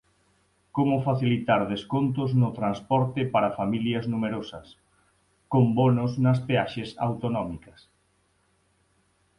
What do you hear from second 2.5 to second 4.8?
transporte para familias numerosas,